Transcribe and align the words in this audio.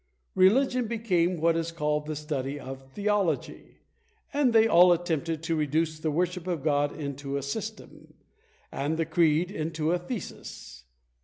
Religion 0.33 0.87
became 0.87 1.37
what 1.39 1.55
is 1.55 1.71
called 1.71 2.07
the 2.07 2.15
study 2.15 2.59
of 2.59 2.91
Theology; 2.93 3.81
and 4.33 4.51
they 4.51 4.67
all 4.67 4.91
attempted 4.91 5.43
to 5.43 5.55
reduce 5.55 5.99
the 5.99 6.09
worship 6.09 6.47
of 6.47 6.63
God 6.63 6.99
into 6.99 7.37
a 7.37 7.43
system! 7.43 8.15
and 8.71 8.97
the 8.97 9.05
creed 9.05 9.51
into 9.51 9.91
a 9.91 9.99
thesis! 9.99 10.85